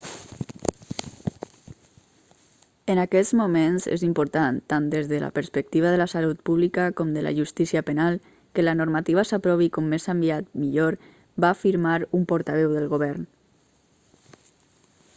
en 2.93 3.01
aquests 3.01 3.33
moments 3.41 3.85
és 3.95 4.05
important 4.07 4.57
tant 4.73 4.87
des 4.93 5.11
de 5.11 5.19
la 5.23 5.29
perspectiva 5.35 5.91
de 5.95 5.99
la 6.03 6.07
salut 6.13 6.41
pública 6.51 6.87
com 7.01 7.11
de 7.17 7.23
la 7.27 7.35
justícia 7.41 7.83
penal 7.91 8.17
que 8.55 8.67
la 8.67 8.75
normativa 8.81 9.25
s'aprovi 9.33 9.69
com 9.77 9.93
més 9.93 10.11
aviat 10.15 10.51
millor 10.63 10.99
va 11.47 11.53
afirmar 11.59 11.97
un 12.21 12.25
portaveu 12.33 12.75
del 12.79 12.89
govern 12.97 13.31